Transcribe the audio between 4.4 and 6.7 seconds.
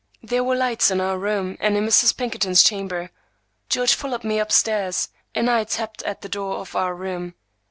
stairs, and I tapped at the door